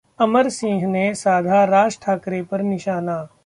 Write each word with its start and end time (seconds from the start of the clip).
अमर 0.19 0.49
सिंह 0.49 0.85
ने 0.87 1.13
साधा 1.15 1.63
राज 1.65 1.97
ठाकरे 2.01 2.41
पर 2.43 2.61
निशाना 2.63 3.17